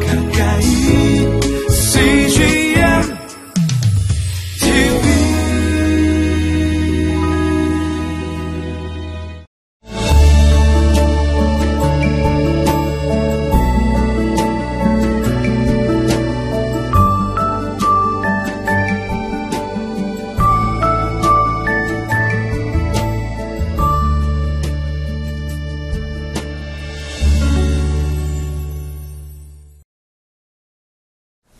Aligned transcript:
가까 0.00 0.21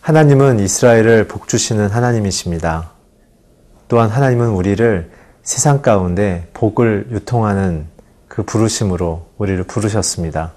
하나님은 0.02 0.59
이스라엘을 0.59 1.29
복주시는 1.29 1.91
하나님이십니다. 1.91 2.91
또한 3.87 4.11
하나님은 4.11 4.48
우리를 4.48 5.09
세상 5.45 5.80
가운데 5.80 6.48
복을 6.55 7.06
유통하는 7.12 7.87
그 8.27 8.42
부르심으로 8.42 9.28
우리를 9.38 9.62
부르셨습니다. 9.62 10.55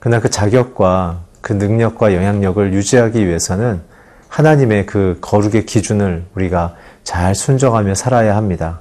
그러나 0.00 0.20
그 0.20 0.30
자격과 0.30 1.20
그 1.40 1.52
능력과 1.52 2.12
영향력을 2.12 2.72
유지하기 2.74 3.24
위해서는 3.24 3.82
하나님의 4.26 4.86
그 4.86 5.16
거룩의 5.20 5.64
기준을 5.64 6.24
우리가 6.34 6.74
잘 7.04 7.36
순종하며 7.36 7.94
살아야 7.94 8.34
합니다. 8.34 8.80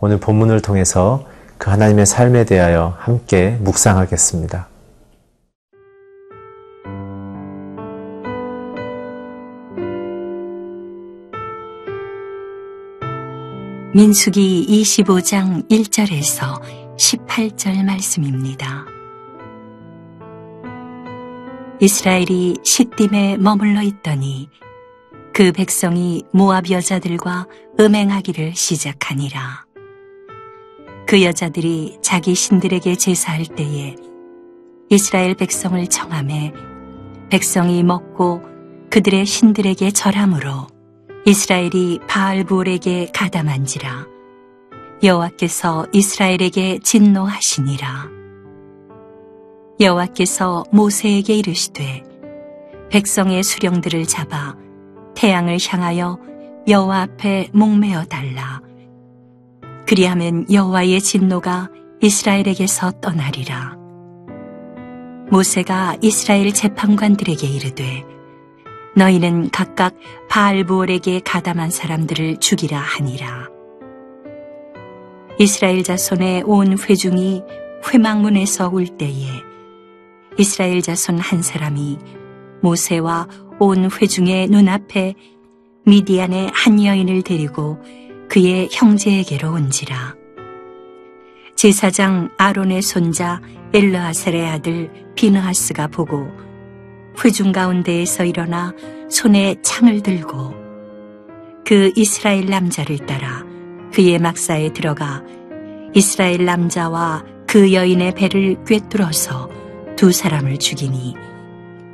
오늘 0.00 0.18
본문을 0.18 0.60
통해서 0.60 1.24
그 1.56 1.70
하나님의 1.70 2.04
삶에 2.04 2.46
대하여 2.46 2.96
함께 2.98 3.56
묵상하겠습니다. 3.60 4.66
민수기 13.96 14.66
25장 14.68 15.66
1절에서 15.70 16.60
18절 16.98 17.82
말씀입니다. 17.82 18.84
이스라엘이 21.80 22.56
시딤에 22.62 23.38
머물러 23.38 23.80
있더니 23.80 24.50
그 25.32 25.50
백성이 25.50 26.24
모압 26.34 26.70
여자들과 26.70 27.46
음행하기를 27.80 28.54
시작하니라. 28.54 29.64
그 31.06 31.22
여자들이 31.22 31.96
자기 32.02 32.34
신들에게 32.34 32.96
제사할 32.96 33.46
때에 33.46 33.96
이스라엘 34.90 35.34
백성을 35.34 35.86
청함해 35.86 36.52
백성이 37.30 37.82
먹고 37.82 38.42
그들의 38.90 39.24
신들에게 39.24 39.90
절함으로 39.92 40.75
이스라엘이 41.28 41.98
바알볼에게 42.06 43.10
가담한지라. 43.12 44.06
여호와께서 45.02 45.88
이스라엘에게 45.92 46.78
진노하시니라. 46.78 48.08
여호와께서 49.80 50.66
모세에게 50.70 51.34
이르시되 51.34 52.04
백성의 52.90 53.42
수령들을 53.42 54.06
잡아 54.06 54.54
태양을 55.16 55.58
향하여 55.68 56.20
여호와 56.68 57.02
앞에 57.02 57.48
목매어 57.52 58.04
달라. 58.04 58.62
그리하면 59.84 60.46
여호와의 60.52 61.00
진노가 61.00 61.70
이스라엘에게서 62.02 63.00
떠나리라. 63.00 63.76
모세가 65.32 65.96
이스라엘 66.02 66.54
재판관들에게 66.54 67.48
이르되 67.48 68.15
너희는 68.96 69.50
각각 69.50 69.94
바알부올에게 70.30 71.20
가담한 71.20 71.68
사람들을 71.68 72.38
죽이라 72.38 72.78
하니라. 72.78 73.50
이스라엘 75.38 75.82
자손의 75.82 76.44
온 76.46 76.78
회중이 76.78 77.42
회망문에서 77.86 78.68
울 78.68 78.86
때에 78.86 79.26
이스라엘 80.38 80.80
자손 80.80 81.18
한 81.18 81.42
사람이 81.42 81.98
모세와 82.62 83.28
온 83.58 83.90
회중의 83.90 84.48
눈앞에 84.48 85.14
미디안의 85.84 86.50
한 86.54 86.82
여인을 86.82 87.20
데리고 87.22 87.78
그의 88.30 88.68
형제에게로 88.72 89.52
온지라. 89.52 90.16
제사장 91.54 92.30
아론의 92.38 92.80
손자 92.80 93.42
엘르하셀의 93.74 94.46
아들 94.46 94.90
비느하스가 95.14 95.88
보고 95.88 96.45
회중 97.24 97.52
가운데에서 97.52 98.24
일어나 98.24 98.72
손에 99.10 99.56
창을 99.62 100.02
들고 100.02 100.54
그 101.64 101.92
이스라엘 101.96 102.46
남자를 102.46 102.98
따라 102.98 103.44
그의 103.92 104.18
막사에 104.18 104.72
들어가 104.72 105.22
이스라엘 105.94 106.44
남자와 106.44 107.24
그 107.46 107.72
여인의 107.72 108.14
배를 108.14 108.64
꿰뚫어서 108.64 109.48
두 109.96 110.12
사람을 110.12 110.58
죽이니 110.58 111.14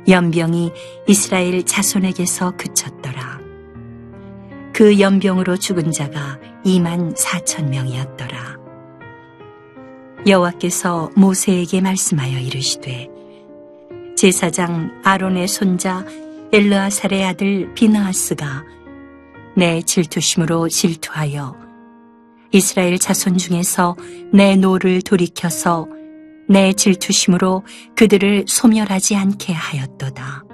연병이 0.07 0.71
이스라엘 1.07 1.63
자손에게서 1.63 2.57
그쳤더라. 2.57 3.39
그 4.73 4.99
연병으로 4.99 5.55
죽은 5.55 5.91
자가 5.91 6.39
2만 6.65 7.15
4천 7.15 7.69
명이었더라. 7.69 8.57
여호와께서 10.27 11.11
모세에게 11.15 11.79
말씀하여 11.81 12.39
이르시되 12.39 13.12
제사장 14.23 15.01
아론의 15.03 15.49
손자 15.49 16.05
엘르아살의 16.53 17.25
아들 17.25 17.73
비느하스가 17.73 18.63
내 19.53 19.81
질투심으로 19.81 20.69
질투하여 20.69 21.57
이스라엘 22.53 22.97
자손 22.99 23.37
중에서 23.37 23.97
내 24.31 24.55
노를 24.55 25.01
돌이켜서 25.01 25.89
내 26.47 26.71
질투심으로 26.71 27.65
그들을 27.97 28.45
소멸하지 28.47 29.17
않게 29.17 29.51
하였도다. 29.51 30.45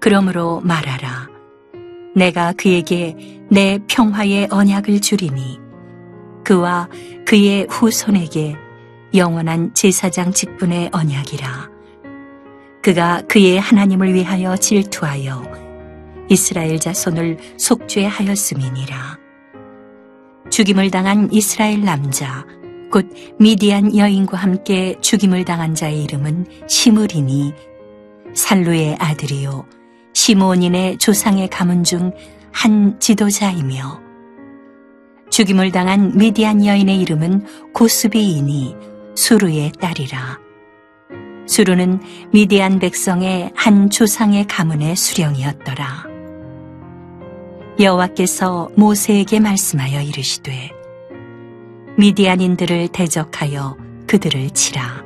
그러므로 0.00 0.62
말하라. 0.64 1.28
내가 2.16 2.54
그에게 2.54 3.16
내 3.50 3.78
평화의 3.86 4.48
언약을 4.50 5.02
주리니 5.02 5.58
그와 6.42 6.88
그의 7.26 7.66
후손에게 7.68 8.56
영원한 9.12 9.74
제사장 9.74 10.32
직분의 10.32 10.88
언약이라. 10.94 11.69
그가 12.82 13.22
그의 13.28 13.60
하나님을 13.60 14.14
위하여 14.14 14.56
질투하여 14.56 15.42
이스라엘 16.28 16.78
자손을 16.78 17.38
속죄하였음이니라. 17.58 19.18
죽임을 20.50 20.90
당한 20.90 21.28
이스라엘 21.32 21.82
남자, 21.82 22.44
곧 22.90 23.06
미디안 23.38 23.96
여인과 23.96 24.36
함께 24.36 24.96
죽임을 25.00 25.44
당한 25.44 25.74
자의 25.74 26.02
이름은 26.04 26.46
시므리니 26.66 27.52
살루의 28.34 28.96
아들이요 28.98 29.64
시므온인의 30.14 30.98
조상의 30.98 31.48
가문 31.48 31.84
중 31.84 32.12
한 32.52 32.98
지도자이며 32.98 34.00
죽임을 35.30 35.70
당한 35.70 36.16
미디안 36.16 36.66
여인의 36.66 37.00
이름은 37.00 37.72
고스비이니 37.72 38.76
수루의 39.14 39.72
딸이라. 39.80 40.39
수루는 41.50 42.00
미디안 42.30 42.78
백성의 42.78 43.50
한 43.56 43.90
조상의 43.90 44.46
가문의 44.46 44.94
수령이었더라. 44.94 46.04
여호와께서 47.80 48.70
모세에게 48.76 49.40
말씀하여 49.40 50.00
이르시되 50.00 50.70
미디안인들을 51.98 52.88
대적하여 52.92 53.76
그들을 54.06 54.50
치라. 54.50 55.02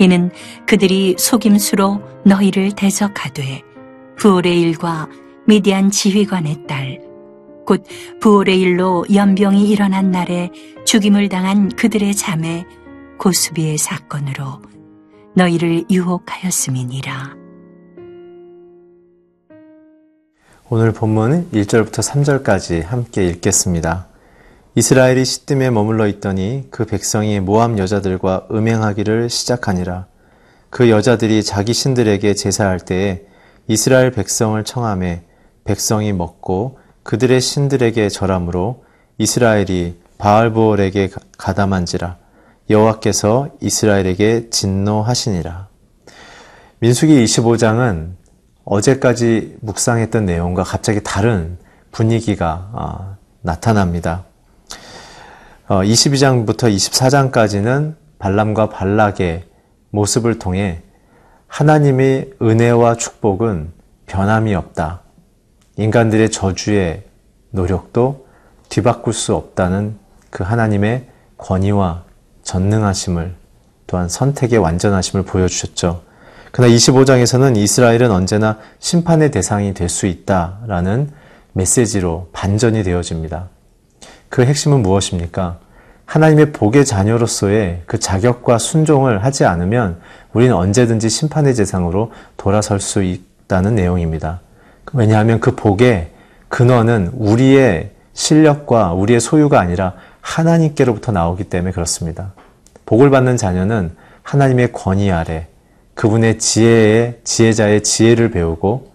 이는 0.00 0.32
그들이 0.66 1.14
속임수로 1.16 2.02
너희를 2.24 2.72
대적하되 2.72 3.62
부올의 4.16 4.60
일과 4.60 5.08
미디안 5.46 5.92
지휘관의 5.92 6.66
딸, 6.66 7.00
곧 7.64 7.84
부올의 8.20 8.60
일로 8.60 9.06
연병이 9.14 9.68
일어난 9.68 10.10
날에 10.10 10.50
죽임을 10.84 11.28
당한 11.28 11.68
그들의 11.68 12.16
자매 12.16 12.66
고수비의 13.18 13.78
사건으로 13.78 14.60
너희를 15.36 15.84
유혹하였음이니라. 15.90 17.36
오늘 20.70 20.92
본문은 20.92 21.50
1절부터 21.52 22.00
3절까지 22.02 22.82
함께 22.82 23.26
읽겠습니다. 23.26 24.06
이스라엘이 24.76 25.26
시뜸에 25.26 25.68
머물러 25.68 26.06
있더니 26.06 26.66
그 26.70 26.86
백성이 26.86 27.40
모함 27.40 27.78
여자들과 27.78 28.48
음행하기를 28.50 29.28
시작하니라. 29.28 30.06
그 30.70 30.88
여자들이 30.88 31.44
자기 31.44 31.74
신들에게 31.74 32.32
제사할 32.32 32.80
때에 32.80 33.26
이스라엘 33.68 34.12
백성을 34.12 34.64
청함해 34.64 35.22
백성이 35.64 36.14
먹고 36.14 36.78
그들의 37.02 37.42
신들에게 37.42 38.08
절함으로 38.08 38.84
이스라엘이 39.18 40.00
바알보올에게 40.16 41.10
가담한지라 41.36 42.16
여호와께서 42.68 43.48
이스라엘에게 43.60 44.50
진노하시니라. 44.50 45.68
민수기 46.80 47.24
25장은 47.24 48.14
어제까지 48.64 49.58
묵상했던 49.60 50.26
내용과 50.26 50.64
갑자기 50.64 51.00
다른 51.02 51.58
분위기가 51.92 52.68
어, 52.72 53.16
나타납니다. 53.40 54.24
어, 55.68 55.82
22장부터 55.82 56.74
24장까지는 56.74 57.94
발람과 58.18 58.68
발락의 58.68 59.44
모습을 59.90 60.38
통해 60.38 60.82
하나님의 61.46 62.32
은혜와 62.42 62.96
축복은 62.96 63.72
변함이 64.06 64.54
없다. 64.54 65.02
인간들의 65.76 66.30
저주의 66.30 67.04
노력도 67.50 68.26
뒤바꿀 68.68 69.12
수 69.12 69.34
없다는 69.34 69.98
그 70.30 70.42
하나님의 70.42 71.08
권위와 71.38 72.05
전능하심을 72.46 73.34
또한 73.86 74.08
선택의 74.08 74.58
완전하심을 74.58 75.24
보여주셨죠. 75.24 76.02
그러나 76.52 76.72
25장에서는 76.72 77.56
이스라엘은 77.56 78.10
언제나 78.10 78.58
심판의 78.78 79.30
대상이 79.30 79.74
될 79.74 79.88
수 79.88 80.06
있다라는 80.06 81.10
메시지로 81.52 82.28
반전이 82.32 82.82
되어집니다. 82.82 83.48
그 84.28 84.44
핵심은 84.44 84.82
무엇입니까? 84.82 85.58
하나님의 86.04 86.52
복의 86.52 86.84
자녀로서의 86.84 87.82
그 87.86 87.98
자격과 87.98 88.58
순종을 88.58 89.24
하지 89.24 89.44
않으면 89.44 90.00
우리는 90.32 90.54
언제든지 90.54 91.08
심판의 91.08 91.54
대상으로 91.54 92.12
돌아설 92.36 92.78
수 92.78 93.02
있다는 93.02 93.74
내용입니다. 93.74 94.40
왜냐하면 94.92 95.40
그 95.40 95.56
복의 95.56 96.10
근원은 96.48 97.10
우리의 97.14 97.90
실력과 98.12 98.92
우리의 98.92 99.20
소유가 99.20 99.58
아니라 99.60 99.94
하나님께로부터 100.26 101.12
나오기 101.12 101.44
때문에 101.44 101.72
그렇습니다. 101.72 102.32
복을 102.84 103.10
받는 103.10 103.36
자녀는 103.36 103.92
하나님의 104.22 104.72
권위 104.72 105.10
아래 105.10 105.46
그분의 105.94 106.38
지혜의 106.38 107.20
지혜자의 107.24 107.82
지혜를 107.82 108.30
배우고 108.32 108.92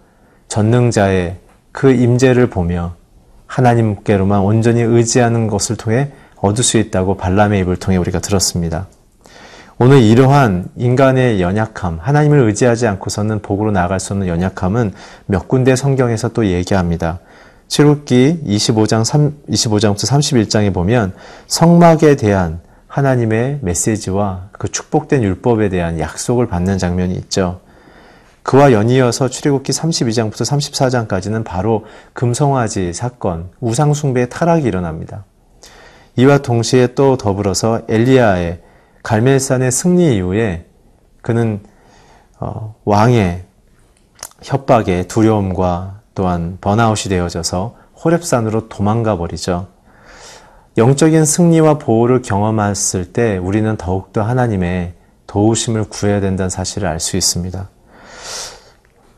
전능자의 0.48 1.38
그 1.72 1.90
임재를 1.90 2.48
보며 2.48 2.94
하나님께로만 3.46 4.40
온전히 4.40 4.82
의지하는 4.82 5.46
것을 5.46 5.76
통해 5.76 6.12
얻을 6.36 6.62
수 6.62 6.76
있다고 6.76 7.16
발람의 7.16 7.60
입을 7.60 7.76
통해 7.76 7.96
우리가 7.96 8.20
들었습니다. 8.20 8.86
오늘 9.78 10.00
이러한 10.02 10.66
인간의 10.76 11.40
연약함, 11.40 11.98
하나님을 12.00 12.40
의지하지 12.40 12.86
않고서는 12.86 13.40
복으로 13.40 13.72
나아갈 13.72 13.98
수 14.00 14.12
없는 14.12 14.28
연약함은 14.28 14.92
몇 15.26 15.48
군데 15.48 15.74
성경에서 15.76 16.28
또 16.28 16.46
얘기합니다. 16.46 17.20
출국기 17.72 18.42
25장 18.44 19.02
3, 19.02 19.34
25장부터 19.48 20.06
31장에 20.06 20.74
보면 20.74 21.14
성막에 21.46 22.16
대한 22.16 22.60
하나님의 22.86 23.60
메시지와 23.62 24.50
그 24.52 24.70
축복된 24.70 25.22
율법에 25.22 25.70
대한 25.70 25.98
약속을 25.98 26.48
받는 26.48 26.76
장면이 26.76 27.14
있죠. 27.14 27.60
그와 28.42 28.72
연이어서 28.72 29.30
출애굽기 29.30 29.72
32장부터 29.72 30.42
34장까지는 31.08 31.44
바로 31.44 31.86
금송아지 32.12 32.92
사건, 32.92 33.48
우상 33.60 33.94
숭배의 33.94 34.28
타락이 34.28 34.66
일어납니다. 34.66 35.24
이와 36.16 36.42
동시에 36.42 36.88
또 36.88 37.16
더불어서 37.16 37.80
엘리야의 37.88 38.60
갈멜산의 39.02 39.72
승리 39.72 40.14
이후에 40.16 40.66
그는 41.22 41.62
어, 42.38 42.74
왕의 42.84 43.44
협박에 44.42 45.04
두려움과 45.04 46.01
또한 46.14 46.58
번아웃이 46.60 47.08
되어져서 47.08 47.74
호랩산으로 47.96 48.68
도망가 48.68 49.16
버리죠. 49.16 49.68
영적인 50.76 51.24
승리와 51.24 51.78
보호를 51.78 52.22
경험했을 52.22 53.12
때 53.12 53.36
우리는 53.38 53.76
더욱더 53.76 54.22
하나님의 54.22 54.94
도우심을 55.26 55.84
구해야 55.84 56.20
된다는 56.20 56.50
사실을 56.50 56.88
알 56.88 56.98
수 57.00 57.16
있습니다. 57.16 57.68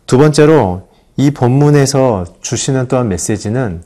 두 0.06 0.18
번째로 0.18 0.88
이 1.16 1.30
본문에서 1.30 2.24
주시는 2.40 2.88
또한 2.88 3.08
메시지는 3.08 3.82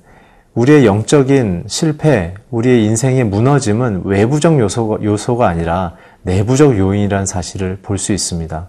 우리의 0.54 0.86
영적인 0.86 1.64
실패, 1.68 2.34
우리의 2.50 2.84
인생의 2.86 3.24
무너짐은 3.24 4.02
외부적 4.04 4.58
요소가, 4.58 5.02
요소가 5.04 5.46
아니라 5.46 5.94
내부적 6.22 6.76
요인이라는 6.76 7.26
사실을 7.26 7.78
볼 7.82 7.98
수 7.98 8.12
있습니다. 8.12 8.68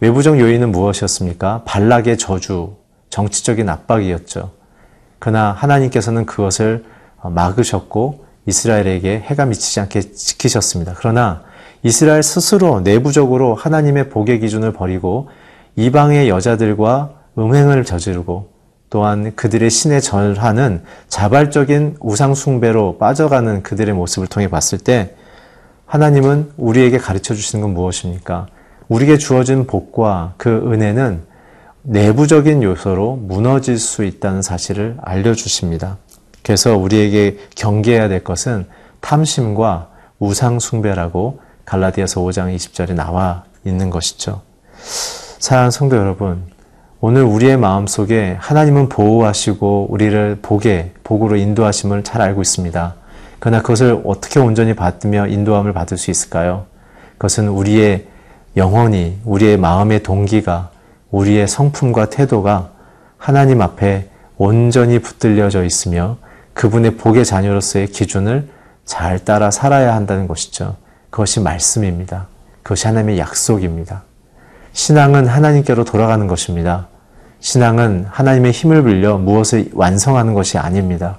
외부적 0.00 0.40
요인은 0.40 0.72
무엇이었습니까? 0.72 1.62
발락의 1.64 2.18
저주, 2.18 2.76
정치적인 3.12 3.68
압박이었죠. 3.68 4.52
그러나 5.18 5.52
하나님께서는 5.52 6.24
그것을 6.24 6.84
막으셨고 7.22 8.24
이스라엘에게 8.46 9.20
해가 9.20 9.44
미치지 9.44 9.80
않게 9.80 10.00
지키셨습니다. 10.12 10.94
그러나 10.96 11.42
이스라엘 11.82 12.22
스스로 12.22 12.80
내부적으로 12.80 13.54
하나님의 13.54 14.08
복의 14.08 14.40
기준을 14.40 14.72
버리고 14.72 15.28
이방의 15.76 16.28
여자들과 16.30 17.10
음행을 17.38 17.84
저지르고 17.84 18.50
또한 18.88 19.34
그들의 19.36 19.68
신에 19.68 20.00
절하는 20.00 20.82
자발적인 21.08 21.98
우상숭배로 22.00 22.96
빠져가는 22.98 23.62
그들의 23.62 23.94
모습을 23.94 24.26
통해 24.26 24.48
봤을 24.48 24.78
때 24.78 25.14
하나님은 25.84 26.52
우리에게 26.56 26.96
가르쳐 26.96 27.34
주시는 27.34 27.62
건 27.62 27.74
무엇입니까? 27.74 28.46
우리에게 28.88 29.18
주어진 29.18 29.66
복과 29.66 30.34
그 30.38 30.48
은혜는 30.72 31.31
내부적인 31.84 32.62
요소로 32.62 33.16
무너질 33.16 33.76
수 33.78 34.04
있다는 34.04 34.40
사실을 34.40 34.96
알려주십니다. 35.02 35.98
그래서 36.42 36.76
우리에게 36.76 37.38
경계해야 37.56 38.08
될 38.08 38.22
것은 38.22 38.66
탐심과 39.00 39.88
우상숭배라고 40.20 41.40
갈라디아서 41.64 42.20
5장 42.20 42.54
20절에 42.54 42.94
나와 42.94 43.44
있는 43.64 43.90
것이죠. 43.90 44.42
사랑하는 44.74 45.70
성도 45.72 45.96
여러분, 45.96 46.44
오늘 47.00 47.24
우리의 47.24 47.56
마음 47.56 47.88
속에 47.88 48.36
하나님은 48.38 48.88
보호하시고 48.88 49.88
우리를 49.90 50.38
복에, 50.40 50.92
복으로 51.02 51.34
인도하심을 51.36 52.04
잘 52.04 52.22
알고 52.22 52.42
있습니다. 52.42 52.94
그러나 53.40 53.60
그것을 53.60 54.02
어떻게 54.04 54.38
온전히 54.38 54.74
받으며 54.74 55.26
인도함을 55.26 55.72
받을 55.72 55.96
수 55.98 56.12
있을까요? 56.12 56.66
그것은 57.14 57.48
우리의 57.48 58.06
영혼이, 58.56 59.18
우리의 59.24 59.56
마음의 59.56 60.04
동기가, 60.04 60.70
우리의 61.12 61.46
성품과 61.46 62.06
태도가 62.10 62.70
하나님 63.16 63.62
앞에 63.62 64.08
온전히 64.38 64.98
붙들려져 64.98 65.62
있으며 65.62 66.16
그분의 66.54 66.96
복의 66.96 67.24
자녀로서의 67.24 67.88
기준을 67.88 68.48
잘 68.84 69.24
따라 69.24 69.50
살아야 69.50 69.94
한다는 69.94 70.26
것이죠. 70.26 70.76
그것이 71.10 71.40
말씀입니다. 71.40 72.26
그것이 72.62 72.86
하나님의 72.88 73.18
약속입니다. 73.18 74.02
신앙은 74.72 75.28
하나님께로 75.28 75.84
돌아가는 75.84 76.26
것입니다. 76.26 76.88
신앙은 77.40 78.06
하나님의 78.08 78.52
힘을 78.52 78.82
빌려 78.84 79.18
무엇을 79.18 79.70
완성하는 79.74 80.34
것이 80.34 80.58
아닙니다. 80.58 81.18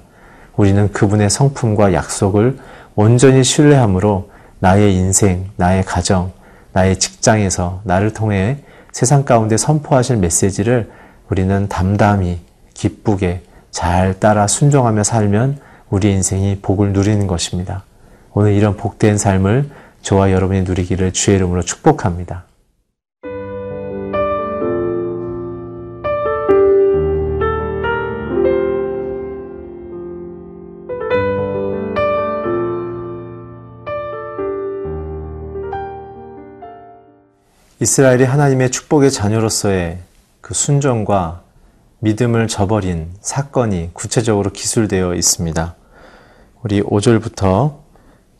우리는 0.56 0.90
그분의 0.92 1.30
성품과 1.30 1.92
약속을 1.92 2.58
온전히 2.96 3.44
신뢰함으로 3.44 4.30
나의 4.58 4.94
인생, 4.94 5.50
나의 5.56 5.84
가정, 5.84 6.32
나의 6.72 6.98
직장에서 6.98 7.82
나를 7.84 8.12
통해 8.12 8.58
세상 8.94 9.24
가운데 9.24 9.56
선포하실 9.56 10.18
메시지를 10.18 10.88
우리는 11.28 11.68
담담히 11.68 12.38
기쁘게 12.74 13.42
잘 13.72 14.20
따라 14.20 14.46
순종하며 14.46 15.02
살면 15.02 15.58
우리 15.90 16.12
인생이 16.12 16.60
복을 16.62 16.92
누리는 16.92 17.26
것입니다. 17.26 17.82
오늘 18.34 18.52
이런 18.52 18.76
복된 18.76 19.18
삶을 19.18 19.68
저와 20.02 20.30
여러분이 20.30 20.62
누리기를 20.62 21.12
주의 21.12 21.36
이름으로 21.36 21.62
축복합니다. 21.62 22.43
이스라엘이 37.84 38.24
하나님의 38.24 38.70
축복의 38.70 39.10
자녀로서의 39.10 39.98
그 40.40 40.54
순종과 40.54 41.42
믿음을 41.98 42.48
저버린 42.48 43.10
사건이 43.20 43.90
구체적으로 43.92 44.48
기술되어 44.52 45.14
있습니다. 45.14 45.74
우리 46.62 46.80
5절부터 46.80 47.80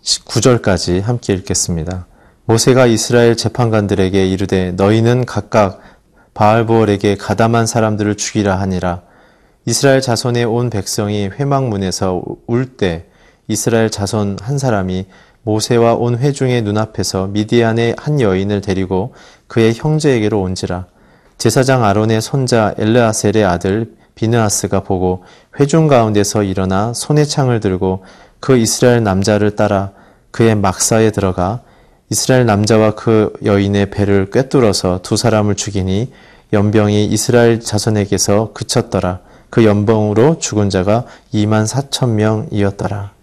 9절까지 0.03 1.03
함께 1.03 1.35
읽겠습니다. 1.35 2.07
모세가 2.47 2.87
이스라엘 2.87 3.37
재판관들에게 3.37 4.27
이르되 4.27 4.73
너희는 4.73 5.27
각각 5.27 5.79
바알보올에게 6.33 7.17
가담한 7.17 7.67
사람들을 7.67 8.17
죽이라 8.17 8.59
하니라. 8.61 9.03
이스라엘 9.67 10.01
자손의 10.01 10.47
온 10.47 10.71
백성이 10.71 11.29
회막문에서 11.29 12.23
울 12.47 12.79
때 12.79 13.05
이스라엘 13.49 13.91
자손 13.91 14.39
한 14.41 14.57
사람이 14.57 15.05
모세와 15.45 15.95
온 15.95 16.19
회중의 16.19 16.63
눈앞에서 16.63 17.29
미디안의 17.29 17.97
한 17.99 18.21
여인을 18.21 18.61
데리고 18.61 19.15
그의 19.47 19.75
형제에게로 19.75 20.41
온지라. 20.41 20.87
제사장 21.39 21.85
아론의 21.85 22.21
손자 22.21 22.75
엘르아셀의 22.79 23.45
아들 23.45 23.95
비느아스가 24.15 24.81
보고 24.81 25.25
회중 25.59 25.89
가운데서 25.89 26.43
일어나 26.43 26.93
손에 26.93 27.25
창을 27.25 27.61
들고 27.61 28.05
그 28.41 28.57
이스라엘 28.57 29.03
남자를 29.03 29.57
따라 29.57 29.93
그의 30.31 30.55
막사에 30.55 31.11
들어가 31.11 31.61
이스라엘 32.11 32.47
남자와 32.47 32.95
그 32.95 33.33
여인의 33.45 33.91
배를 33.91 34.31
꿰뚫어서 34.31 35.01
두 35.03 35.17
사람을 35.17 35.57
죽이니 35.57 36.13
연병이 36.53 37.07
이스라엘 37.07 37.61
자손에게서 37.61 38.53
그쳤더라. 38.53 39.21
그 39.51 39.65
연병으로 39.65 40.39
죽은 40.39 40.71
자가 40.71 41.05
2만 41.33 41.67
4천 41.67 42.11
명이었더라. 42.11 43.14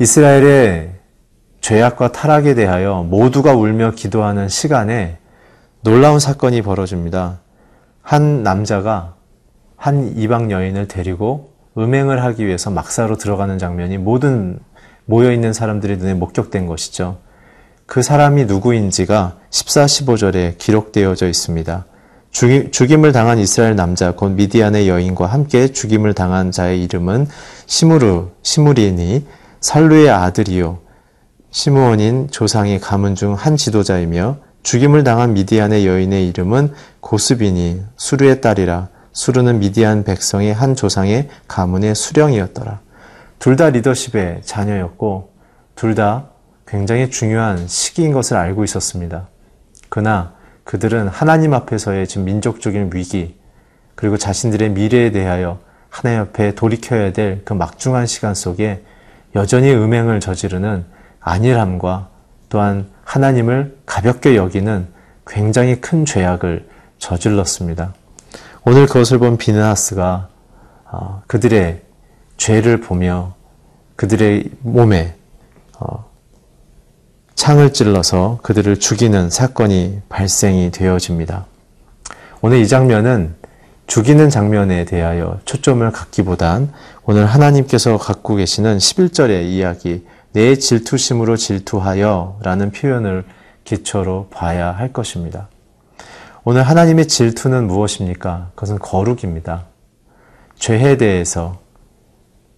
이스라엘의 0.00 0.92
죄악과 1.60 2.12
타락에 2.12 2.54
대하여 2.54 3.02
모두가 3.02 3.52
울며 3.54 3.90
기도하는 3.90 4.48
시간에 4.48 5.18
놀라운 5.82 6.18
사건이 6.18 6.62
벌어집니다. 6.62 7.40
한 8.00 8.42
남자가 8.42 9.16
한 9.76 10.16
이방 10.16 10.50
여인을 10.50 10.88
데리고 10.88 11.52
음행을 11.76 12.24
하기 12.24 12.46
위해서 12.46 12.70
막사로 12.70 13.16
들어가는 13.16 13.58
장면이 13.58 13.98
모든 13.98 14.58
모여있는 15.04 15.52
사람들의 15.52 15.98
눈에 15.98 16.14
목격된 16.14 16.66
것이죠. 16.66 17.18
그 17.84 18.00
사람이 18.02 18.46
누구인지가 18.46 19.36
14, 19.50 19.84
15절에 19.84 20.56
기록되어져 20.56 21.28
있습니다. 21.28 21.84
죽임 22.30 23.04
을 23.04 23.12
당한 23.12 23.38
이스라엘 23.38 23.76
남자 23.76 24.12
곧 24.12 24.30
미디안의 24.30 24.88
여인과 24.88 25.26
함께 25.26 25.68
죽임을 25.68 26.14
당한 26.14 26.52
자의 26.52 26.82
이름은 26.84 27.26
시무르 27.66 28.28
시무리니 28.42 29.26
살루의 29.60 30.10
아들이요 30.10 30.78
시므온인 31.50 32.28
조상의 32.30 32.80
가문 32.80 33.14
중 33.14 33.34
한 33.34 33.56
지도자이며 33.56 34.38
죽임을 34.62 35.04
당한 35.04 35.32
미디안의 35.34 35.86
여인의 35.86 36.28
이름은 36.28 36.72
고스비니 37.00 37.82
수르의 37.96 38.40
딸이라 38.40 38.88
수르는 39.12 39.58
미디안 39.58 40.04
백성의 40.04 40.54
한 40.54 40.76
조상의 40.76 41.28
가문의 41.48 41.94
수령이었더라. 41.94 42.80
둘 43.38 43.56
다 43.56 43.70
리더십의 43.70 44.42
자녀였고 44.44 45.32
둘 45.74 45.94
다 45.94 46.26
굉장히 46.66 47.10
중요한 47.10 47.66
시기인 47.66 48.12
것을 48.12 48.36
알고 48.36 48.64
있었습니다. 48.64 49.28
그러나 49.88 50.34
그들은 50.64 51.08
하나님 51.08 51.52
앞에서의 51.54 52.06
지금 52.06 52.24
민족적인 52.26 52.90
위기 52.94 53.36
그리고 53.94 54.16
자신들의 54.16 54.70
미래에 54.70 55.10
대하여 55.10 55.58
하나님 55.88 56.20
앞에 56.20 56.54
돌이켜야 56.54 57.12
될 57.12 57.42
그 57.44 57.54
막중한 57.54 58.06
시간 58.06 58.34
속에 58.34 58.84
여전히 59.34 59.72
음행을 59.72 60.20
저지르는 60.20 60.84
안일함과 61.20 62.08
또한 62.48 62.88
하나님을 63.04 63.78
가볍게 63.86 64.36
여기는 64.36 64.88
굉장히 65.26 65.80
큰 65.80 66.04
죄악을 66.04 66.68
저질렀습니다. 66.98 67.94
오늘 68.64 68.86
그것을 68.86 69.18
본 69.18 69.36
비느하스가 69.36 70.28
어, 70.92 71.22
그들의 71.26 71.82
죄를 72.36 72.80
보며 72.80 73.34
그들의 73.96 74.50
몸에 74.60 75.14
어, 75.78 76.04
창을 77.34 77.72
찔러서 77.72 78.40
그들을 78.42 78.80
죽이는 78.80 79.30
사건이 79.30 80.02
발생이 80.08 80.70
되어집니다. 80.72 81.46
오늘 82.42 82.58
이 82.58 82.68
장면은 82.68 83.34
죽이는 83.86 84.30
장면에 84.30 84.84
대하여 84.84 85.38
초점을 85.44 85.90
갖기보단 85.90 86.72
오늘 87.12 87.26
하나님께서 87.26 87.98
갖고 87.98 88.36
계시는 88.36 88.78
11절의 88.78 89.46
이야기, 89.46 90.06
내 90.32 90.54
질투심으로 90.54 91.36
질투하여 91.36 92.38
라는 92.40 92.70
표현을 92.70 93.24
기초로 93.64 94.28
봐야 94.30 94.70
할 94.70 94.92
것입니다. 94.92 95.48
오늘 96.44 96.62
하나님의 96.62 97.08
질투는 97.08 97.66
무엇입니까? 97.66 98.52
그것은 98.54 98.78
거룩입니다. 98.78 99.64
죄에 100.54 100.98
대해서 100.98 101.58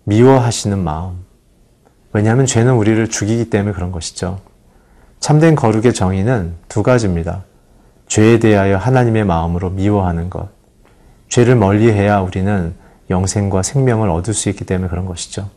미워하시는 0.05 0.79
마음. 0.79 1.25
왜냐하면 2.13 2.45
죄는 2.45 2.75
우리를 2.75 3.09
죽이기 3.09 3.49
때문에 3.49 3.73
그런 3.73 3.91
것이죠. 3.91 4.39
참된 5.19 5.55
거룩의 5.55 5.95
정의는 5.95 6.57
두 6.69 6.83
가지입니다. 6.83 7.45
죄에 8.07 8.39
대하여 8.39 8.77
하나님의 8.77 9.25
마음으로 9.25 9.71
미워하는 9.71 10.29
것. 10.29 10.51
죄를 11.31 11.57
멀리 11.57 11.91
해야 11.91 12.21
우리는 12.21 12.82
영생과 13.13 13.63
생명을 13.63 14.11
얻을 14.11 14.35
수 14.35 14.49
있기 14.49 14.65
때문에 14.65 14.89
그런 14.89 15.07
것이죠. 15.07 15.49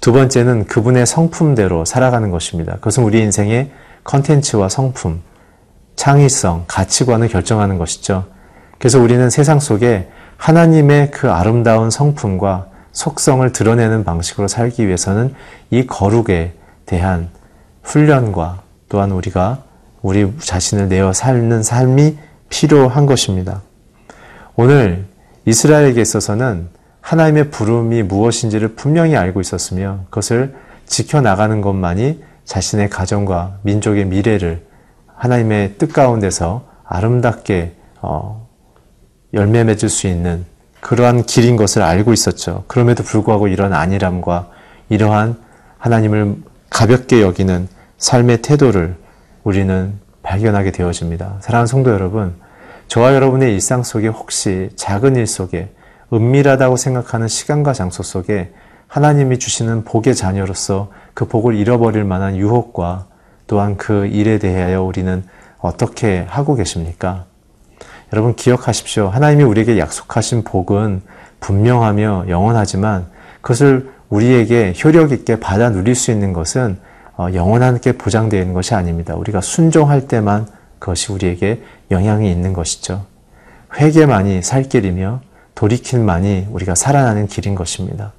두 0.00 0.12
번째는 0.12 0.66
그분의 0.66 1.06
성품대로 1.06 1.84
살아가는 1.84 2.30
것입니다. 2.30 2.74
그것은 2.74 3.04
우리 3.04 3.20
인생의 3.20 3.70
컨텐츠와 4.04 4.68
성품, 4.68 5.20
창의성, 5.96 6.64
가치관을 6.66 7.28
결정하는 7.28 7.78
것이죠. 7.78 8.26
그래서 8.78 9.00
우리는 9.00 9.30
세상 9.30 9.58
속에 9.60 10.08
하나님의 10.36 11.10
그 11.10 11.30
아름다운 11.30 11.90
성품과 11.90 12.66
속성을 12.92 13.50
드러내는 13.52 14.04
방식으로 14.04 14.48
살기 14.48 14.86
위해서는 14.86 15.34
이 15.70 15.86
거룩에 15.86 16.54
대한 16.84 17.28
훈련과 17.82 18.62
또한 18.88 19.10
우리가 19.10 19.62
우리 20.02 20.32
자신을 20.38 20.88
내어 20.88 21.12
살는 21.12 21.62
삶이 21.62 22.18
필요한 22.48 23.06
것입니다. 23.06 23.62
오늘 24.54 25.04
이스라엘에게 25.46 26.00
있어서는 26.00 26.68
하나님의 27.06 27.50
부름이 27.52 28.02
무엇인지를 28.02 28.74
분명히 28.74 29.16
알고 29.16 29.40
있었으며 29.40 30.00
그것을 30.10 30.56
지켜나가는 30.86 31.60
것만이 31.60 32.24
자신의 32.44 32.90
가정과 32.90 33.58
민족의 33.62 34.06
미래를 34.06 34.66
하나님의 35.14 35.74
뜻 35.78 35.92
가운데서 35.92 36.66
아름답게 36.82 37.76
어, 38.02 38.48
열매 39.34 39.62
맺을 39.62 39.88
수 39.88 40.08
있는 40.08 40.44
그러한 40.80 41.22
길인 41.26 41.54
것을 41.54 41.82
알고 41.82 42.12
있었죠. 42.12 42.64
그럼에도 42.66 43.04
불구하고 43.04 43.46
이런 43.46 43.72
안일함과 43.72 44.50
이러한 44.88 45.38
하나님을 45.78 46.34
가볍게 46.70 47.22
여기는 47.22 47.68
삶의 47.98 48.42
태도를 48.42 48.96
우리는 49.44 49.92
발견하게 50.24 50.72
되어집니다. 50.72 51.36
사랑하는 51.38 51.68
성도 51.68 51.90
여러분, 51.92 52.34
저와 52.88 53.14
여러분의 53.14 53.54
일상 53.54 53.84
속에 53.84 54.08
혹시 54.08 54.70
작은 54.74 55.14
일 55.14 55.28
속에 55.28 55.70
은밀하다고 56.12 56.76
생각하는 56.76 57.28
시간과 57.28 57.72
장소 57.72 58.02
속에 58.02 58.52
하나님이 58.86 59.38
주시는 59.38 59.84
복의 59.84 60.14
자녀로서 60.14 60.90
그 61.14 61.26
복을 61.26 61.54
잃어버릴 61.56 62.04
만한 62.04 62.36
유혹과 62.36 63.06
또한 63.46 63.76
그 63.76 64.06
일에 64.06 64.38
대하여 64.38 64.82
우리는 64.82 65.24
어떻게 65.58 66.24
하고 66.28 66.54
계십니까? 66.54 67.24
여러분 68.12 68.36
기억하십시오. 68.36 69.08
하나님이 69.08 69.42
우리에게 69.42 69.78
약속하신 69.78 70.44
복은 70.44 71.02
분명하며 71.40 72.26
영원하지만 72.28 73.06
그것을 73.40 73.90
우리에게 74.08 74.74
효력 74.82 75.12
있게 75.12 75.40
받아 75.40 75.70
누릴 75.70 75.94
수 75.94 76.12
있는 76.12 76.32
것은 76.32 76.78
어, 77.16 77.28
영원하게 77.32 77.92
보장되어 77.92 78.40
있는 78.40 78.54
것이 78.54 78.74
아닙니다. 78.74 79.14
우리가 79.16 79.40
순종할 79.40 80.06
때만 80.06 80.46
그것이 80.78 81.12
우리에게 81.12 81.62
영향이 81.90 82.30
있는 82.30 82.52
것이죠. 82.52 83.06
회개만이 83.74 84.42
살 84.42 84.64
길이며 84.64 85.20
돌이킴만이 85.56 86.48
우리가 86.50 86.74
살아나는 86.76 87.26
길인 87.26 87.56
것입니다. 87.56 88.12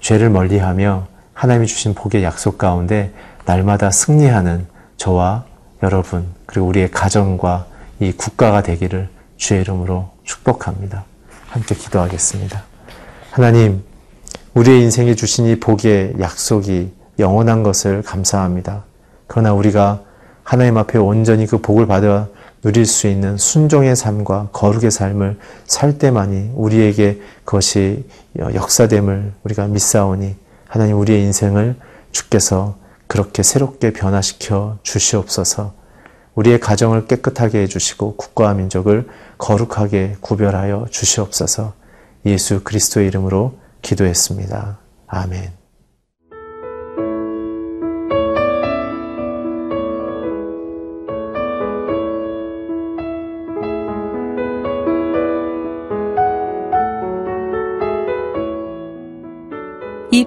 죄를 0.00 0.30
멀리하며 0.30 1.08
하나님이 1.32 1.66
주신 1.66 1.94
복의 1.94 2.22
약속 2.22 2.58
가운데 2.58 3.12
날마다 3.46 3.90
승리하는 3.90 4.66
저와 4.96 5.44
여러분 5.82 6.26
그리고 6.46 6.66
우리의 6.68 6.90
가정과 6.90 7.66
이 8.00 8.12
국가가 8.12 8.62
되기를 8.62 9.08
주의 9.36 9.60
이름으로 9.62 10.10
축복합니다. 10.24 11.04
함께 11.48 11.74
기도하겠습니다. 11.74 12.62
하나님, 13.30 13.82
우리의 14.54 14.82
인생에 14.82 15.14
주신 15.14 15.46
이 15.46 15.58
복의 15.58 16.16
약속이 16.20 16.92
영원한 17.18 17.62
것을 17.62 18.02
감사합니다. 18.02 18.84
그러나 19.26 19.52
우리가 19.54 20.02
하나님 20.42 20.76
앞에 20.76 20.98
온전히 20.98 21.46
그 21.46 21.58
복을 21.58 21.86
받아 21.86 22.28
누릴 22.62 22.86
수 22.86 23.06
있는 23.06 23.36
순종의 23.36 23.94
삶과 23.96 24.48
거룩의 24.52 24.90
삶을 24.90 25.38
살 25.66 25.98
때만이 25.98 26.52
우리에게 26.54 27.20
그것이 27.44 28.04
역사됨을 28.38 29.32
우리가 29.44 29.68
믿사오니 29.68 30.34
하나님 30.66 30.98
우리의 30.98 31.22
인생을 31.22 31.76
주께서 32.10 32.76
그렇게 33.06 33.42
새롭게 33.42 33.92
변화시켜 33.92 34.78
주시옵소서. 34.82 35.72
우리의 36.34 36.60
가정을 36.60 37.06
깨끗하게 37.06 37.62
해주시고 37.62 38.16
국가와 38.16 38.54
민족을 38.54 39.08
거룩하게 39.38 40.16
구별하여 40.20 40.86
주시옵소서. 40.90 41.72
예수 42.26 42.62
그리스도의 42.62 43.08
이름으로 43.08 43.58
기도했습니다. 43.82 44.78
아멘. 45.06 45.57